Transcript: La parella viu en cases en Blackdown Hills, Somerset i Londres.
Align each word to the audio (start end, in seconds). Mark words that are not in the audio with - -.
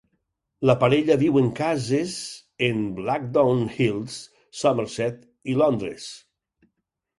La 0.69 0.75
parella 0.83 1.17
viu 1.23 1.37
en 1.41 1.51
cases 1.59 2.15
en 2.69 2.81
Blackdown 3.01 3.63
Hills, 3.77 4.17
Somerset 4.63 5.23
i 5.55 5.59
Londres. 5.63 6.11